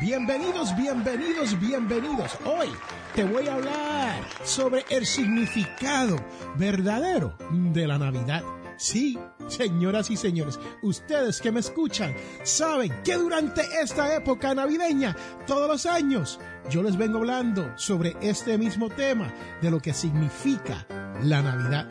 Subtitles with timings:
[0.00, 2.36] Bienvenidos, bienvenidos, bienvenidos.
[2.44, 2.68] Hoy
[3.14, 6.16] te voy a hablar sobre el significado
[6.56, 8.42] verdadero de la Navidad.
[8.76, 15.16] Sí, señoras y señores, ustedes que me escuchan saben que durante esta época navideña,
[15.46, 16.38] todos los años,
[16.68, 19.32] yo les vengo hablando sobre este mismo tema
[19.62, 20.86] de lo que significa
[21.22, 21.88] la Navidad.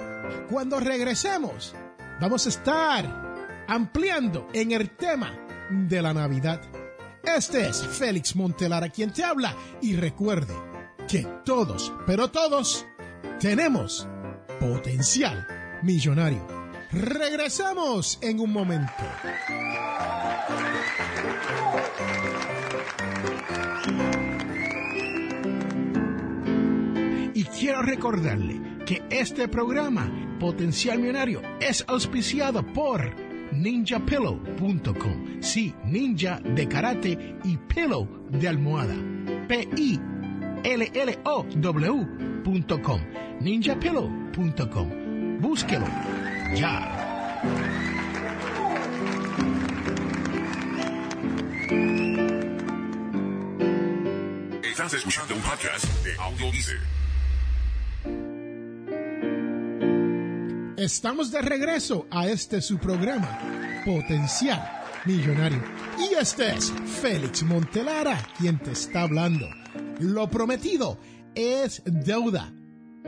[0.47, 1.73] Cuando regresemos,
[2.21, 5.33] vamos a estar ampliando en el tema
[5.71, 6.61] de la Navidad.
[7.35, 10.53] Este es Félix Montelara quien te habla y recuerde
[11.05, 12.85] que todos, pero todos,
[13.41, 14.07] tenemos
[14.57, 15.45] potencial
[15.83, 16.47] millonario.
[16.93, 18.93] Regresamos en un momento.
[27.33, 33.24] Y quiero recordarle que este programa, Potencial Millonario, es auspiciado por
[33.55, 35.41] ninjapillow.com.
[35.41, 38.95] Sí, ninja de karate y pillow de almohada.
[39.47, 40.01] P-I-L-L-O-W.com.
[43.41, 45.39] ninjapillow.com.
[45.39, 45.85] Búsquelo
[46.55, 46.91] ya.
[54.63, 56.51] Estás escuchando un podcast de Audio
[60.85, 63.39] Estamos de regreso a este su programa,
[63.83, 64.61] Potencial
[65.03, 65.59] Millonario.
[65.97, 69.47] Y este es Félix Montelara quien te está hablando.
[69.99, 70.99] Lo prometido
[71.33, 72.53] es deuda.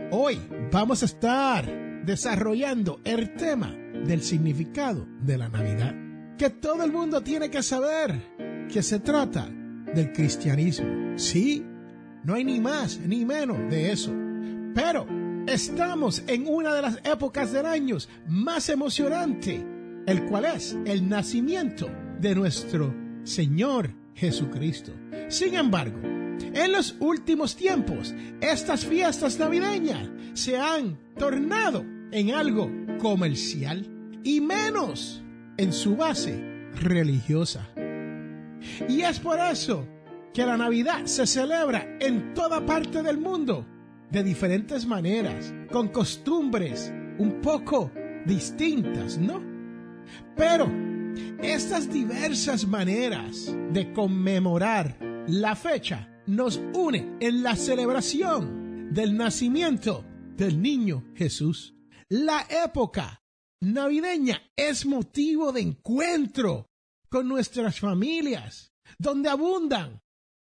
[0.10, 0.40] Hoy
[0.72, 1.68] vamos a estar
[2.04, 3.72] desarrollando el tema
[4.08, 5.94] del significado de la Navidad.
[6.36, 9.48] Que todo el mundo tiene que saber que se trata
[9.94, 11.16] del cristianismo.
[11.16, 11.64] Sí,
[12.24, 14.12] no hay ni más ni menos de eso.
[14.74, 15.06] Pero
[15.48, 17.98] estamos en una de las épocas del año
[18.28, 19.66] más emocionante,
[20.06, 22.94] el cual es el nacimiento de nuestro
[23.24, 24.92] Señor Jesucristo.
[25.30, 32.70] Sin embargo, en los últimos tiempos, estas fiestas navideñas se han tornado en algo
[33.00, 33.88] comercial
[34.24, 35.24] y menos
[35.58, 37.68] en su base religiosa.
[38.88, 39.88] Y es por eso
[40.34, 43.66] que la Navidad se celebra en toda parte del mundo
[44.12, 47.92] de diferentes maneras, con costumbres un poco
[48.26, 49.42] distintas, ¿no?
[50.36, 50.72] Pero
[51.42, 54.98] estas diversas maneras de conmemorar
[55.28, 61.76] la fecha nos unen en la celebración del nacimiento del niño Jesús.
[62.10, 63.22] La época
[63.62, 66.70] navideña es motivo de encuentro
[67.10, 70.02] con nuestras familias, donde abundan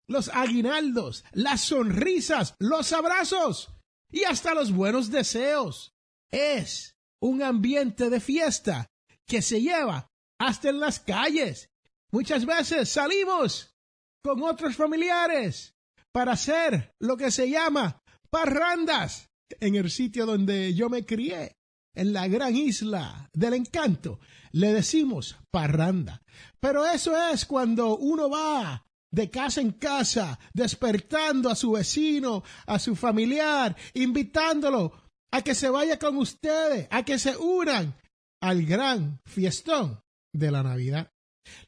[0.09, 3.75] los aguinaldos, las sonrisas, los abrazos
[4.11, 5.95] y hasta los buenos deseos.
[6.31, 8.87] Es un ambiente de fiesta
[9.27, 11.71] que se lleva hasta en las calles.
[12.11, 13.75] Muchas veces salimos
[14.23, 15.75] con otros familiares
[16.13, 21.57] para hacer lo que se llama parrandas en el sitio donde yo me crié,
[21.95, 24.21] en la gran isla del encanto.
[24.53, 26.23] Le decimos parranda.
[26.61, 28.84] Pero eso es cuando uno va
[29.15, 34.93] de casa en casa, despertando a su vecino, a su familiar, invitándolo
[35.31, 37.95] a que se vaya con ustedes, a que se unan
[38.43, 40.01] al gran fiestón
[40.33, 41.13] de la Navidad.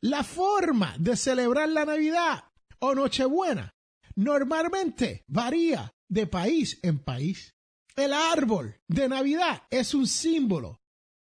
[0.00, 2.44] La forma de celebrar la Navidad
[2.80, 3.72] o Nochebuena
[4.16, 7.54] normalmente varía de país en país.
[7.94, 10.80] El árbol de Navidad es un símbolo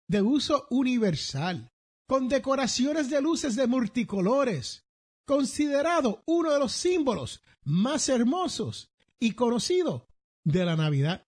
[0.07, 1.71] de uso universal,
[2.07, 4.85] con decoraciones de luces de multicolores,
[5.31, 10.09] considerado uno de los símbolos más hermosos y conocido
[10.45, 11.25] de la Navidad.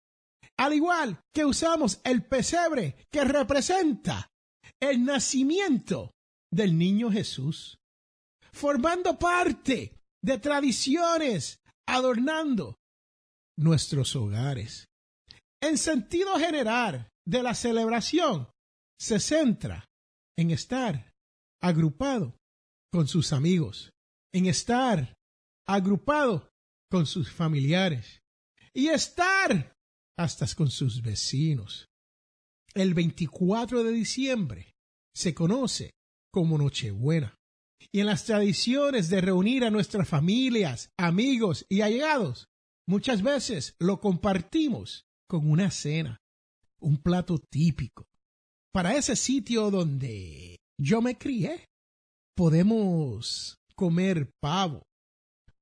[0.56, 4.30] Al igual que usamos el pesebre que representa
[4.78, 6.12] el nacimiento
[6.48, 7.80] del niño Jesús,
[8.52, 12.76] formando parte de tradiciones adornando
[13.56, 14.86] nuestros hogares.
[15.60, 18.48] En sentido general de la celebración,
[18.96, 19.86] se centra
[20.38, 21.10] en estar
[21.60, 22.38] agrupado
[22.90, 23.92] con sus amigos,
[24.32, 25.14] en estar
[25.66, 26.48] agrupado
[26.90, 28.20] con sus familiares
[28.72, 29.72] y estar
[30.16, 31.86] hasta con sus vecinos.
[32.74, 34.74] El 24 de diciembre
[35.14, 35.90] se conoce
[36.32, 37.34] como Nochebuena
[37.92, 42.48] y en las tradiciones de reunir a nuestras familias, amigos y allegados,
[42.86, 46.18] muchas veces lo compartimos con una cena.
[46.80, 48.06] un plato típico.
[48.72, 51.66] Para ese sitio donde yo me crié,
[52.36, 54.82] podemos comer pavo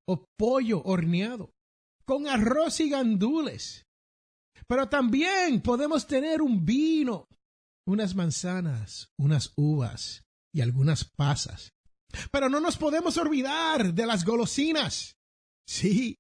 [0.09, 1.51] o pollo horneado
[2.07, 3.85] con arroz y gandules.
[4.67, 7.27] Pero también podemos tener un vino,
[7.87, 10.23] unas manzanas, unas uvas
[10.55, 11.71] y algunas pasas.
[12.33, 15.17] Pero no nos podemos olvidar de las golosinas.
[15.69, 16.17] Sí,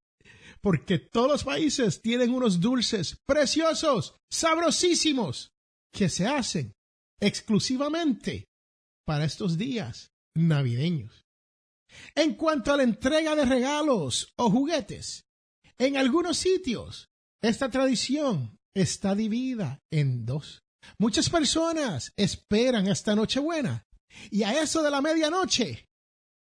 [0.60, 5.50] porque todos los países tienen unos dulces preciosos, sabrosísimos,
[5.94, 6.72] que se hacen
[7.20, 8.44] exclusivamente
[9.06, 11.25] para estos días navideños.
[12.14, 15.26] En cuanto a la entrega de regalos o juguetes,
[15.78, 17.10] en algunos sitios
[17.42, 20.62] esta tradición está dividida en dos.
[20.98, 23.86] Muchas personas esperan esta Nochebuena
[24.30, 25.86] y a eso de la medianoche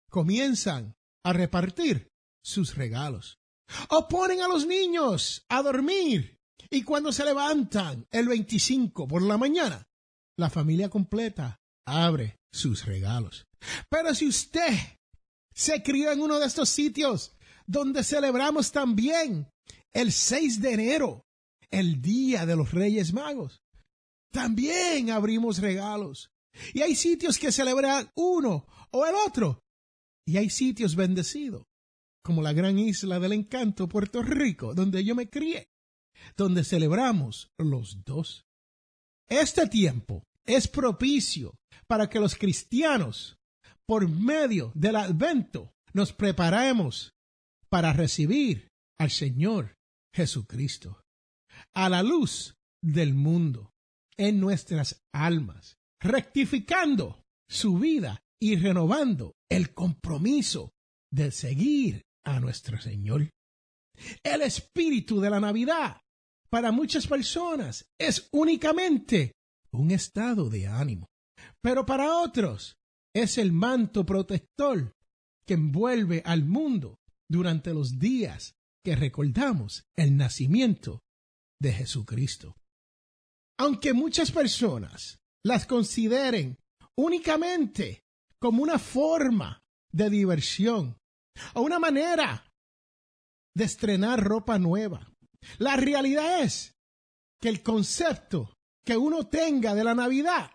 [0.09, 2.09] comienzan a repartir
[2.43, 3.39] sus regalos.
[3.89, 6.39] O ponen a los niños a dormir
[6.69, 9.87] y cuando se levantan el 25 por la mañana,
[10.37, 13.45] la familia completa abre sus regalos.
[13.89, 14.73] Pero si usted
[15.53, 19.47] se crió en uno de estos sitios donde celebramos también
[19.93, 21.25] el 6 de enero,
[21.69, 23.61] el día de los Reyes Magos,
[24.31, 26.31] también abrimos regalos.
[26.73, 29.63] Y hay sitios que celebran uno o el otro.
[30.25, 31.65] Y hay sitios bendecidos,
[32.23, 35.69] como la gran isla del encanto, Puerto Rico, donde yo me crié,
[36.37, 38.45] donde celebramos los dos.
[39.29, 41.55] Este tiempo es propicio
[41.87, 43.37] para que los cristianos,
[43.87, 47.13] por medio del advento, nos preparemos
[47.69, 48.69] para recibir
[48.99, 49.75] al Señor
[50.13, 51.01] Jesucristo,
[51.73, 53.71] a la luz del mundo,
[54.17, 60.71] en nuestras almas, rectificando su vida y renovando el compromiso
[61.11, 63.29] de seguir a nuestro Señor.
[64.23, 66.01] El espíritu de la Navidad
[66.49, 69.33] para muchas personas es únicamente
[69.71, 71.07] un estado de ánimo,
[71.61, 72.75] pero para otros
[73.13, 74.93] es el manto protector
[75.45, 76.99] que envuelve al mundo
[77.29, 81.01] durante los días que recordamos el nacimiento
[81.59, 82.55] de Jesucristo.
[83.59, 86.57] Aunque muchas personas las consideren
[86.97, 88.03] únicamente
[88.39, 89.61] como una forma
[89.91, 90.97] de diversión
[91.53, 92.49] o una manera
[93.55, 95.11] de estrenar ropa nueva,
[95.57, 96.73] la realidad es
[97.39, 98.53] que el concepto
[98.83, 100.51] que uno tenga de la Navidad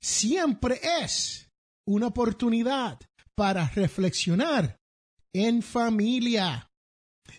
[0.00, 1.43] siempre es
[1.86, 3.00] una oportunidad
[3.34, 4.78] para reflexionar
[5.32, 6.70] en familia.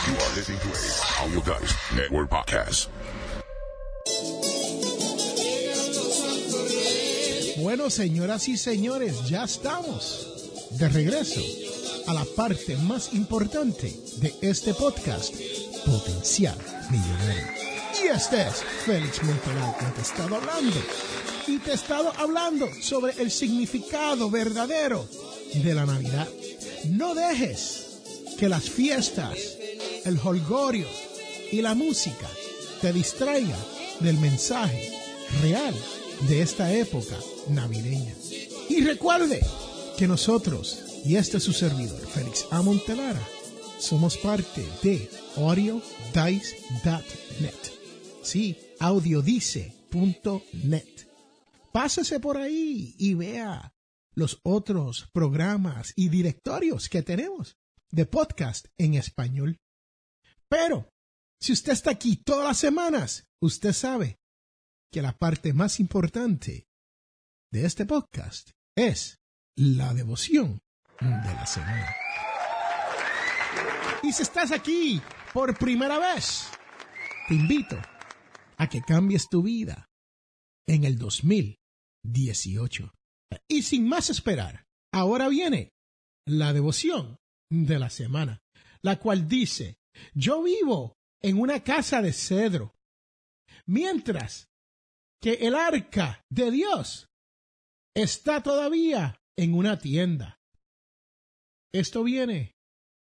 [0.07, 2.89] You are listening to a Audio Dice Network podcast.
[7.57, 11.41] Bueno, señoras y señores, ya estamos de regreso
[12.07, 15.35] a la parte más importante de este podcast,
[15.85, 16.57] Potencial
[16.89, 17.47] Millonario.
[18.03, 20.77] Y este es Félix Montelar quien te estado hablando.
[21.47, 25.07] Y te he estado hablando sobre el significado verdadero
[25.53, 26.27] de la Navidad.
[26.89, 27.85] No dejes
[28.37, 29.37] que las fiestas,
[30.05, 30.87] el holgorio
[31.51, 32.29] y la música
[32.81, 33.59] te distraigan
[33.99, 34.91] del mensaje
[35.41, 35.75] real
[36.27, 37.15] de esta época
[37.49, 38.13] navideña.
[38.69, 39.41] Y recuerde
[39.97, 42.61] que nosotros y este es su servidor, Félix A.
[42.61, 43.21] Montelara,
[43.79, 47.55] somos parte de audiodice.net.
[48.21, 50.85] Sí, audiodice.net.
[51.71, 53.73] Pásese por ahí y vea
[54.13, 57.57] los otros programas y directorios que tenemos
[57.89, 59.59] de podcast en español.
[60.49, 60.89] Pero,
[61.39, 64.19] si usted está aquí todas las semanas, usted sabe
[64.91, 66.67] que la parte más importante
[67.51, 69.21] de este podcast es
[69.55, 70.59] la devoción
[70.99, 71.95] de la semana.
[74.03, 75.01] Y si estás aquí
[75.33, 76.49] por primera vez,
[77.29, 77.77] te invito
[78.57, 79.89] a que cambies tu vida
[80.67, 80.97] en el
[82.03, 82.93] 2018.
[83.47, 85.71] Y sin más esperar, ahora viene
[86.27, 87.17] la devoción
[87.51, 88.41] de la semana,
[88.81, 89.77] la cual dice,
[90.13, 92.75] yo vivo en una casa de cedro,
[93.65, 94.49] mientras
[95.21, 97.07] que el arca de Dios
[97.95, 100.39] está todavía en una tienda.
[101.73, 102.53] Esto viene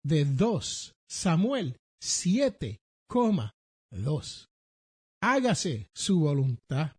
[0.04, 4.48] de 2 Samuel 7,2.
[5.22, 6.98] Hágase su voluntad.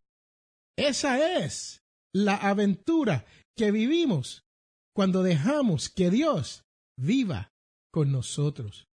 [0.76, 1.82] Esa es
[2.14, 4.44] la aventura que vivimos
[4.94, 6.64] cuando dejamos que Dios
[6.96, 7.52] viva
[7.92, 8.88] con nosotros.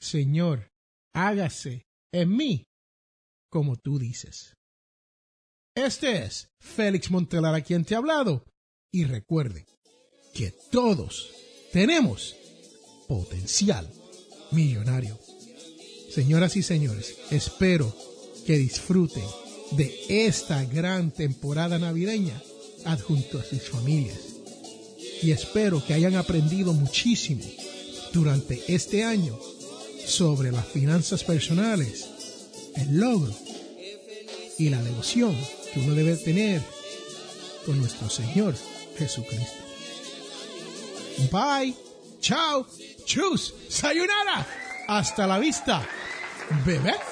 [0.00, 0.70] Señor,
[1.14, 2.66] hágase en mí
[3.50, 4.54] como tú dices.
[5.74, 8.44] Este es Félix Montelar a quien te ha hablado
[8.92, 9.66] y recuerde
[10.34, 11.30] que todos
[11.72, 12.36] tenemos
[13.08, 13.90] potencial
[14.50, 15.18] millonario.
[16.10, 17.94] Señoras y señores, espero
[18.46, 19.24] que disfruten
[19.76, 22.40] de esta gran temporada navideña
[22.84, 24.18] adjunto a sus familias.
[25.22, 27.44] Y espero que hayan aprendido muchísimo
[28.12, 29.38] durante este año
[30.04, 32.06] sobre las finanzas personales,
[32.76, 33.34] el logro
[34.58, 35.36] y la devoción
[35.72, 36.60] que uno debe tener
[37.64, 38.54] con nuestro Señor
[38.98, 39.62] Jesucristo.
[41.30, 41.74] Bye,
[42.20, 42.66] chao,
[43.04, 44.46] chus, sayonara,
[44.88, 45.86] hasta la vista,
[46.66, 47.11] bebé.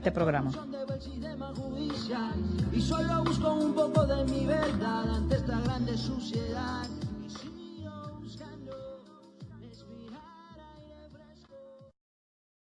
[0.00, 0.50] este programa.
[2.72, 3.20] Y solo.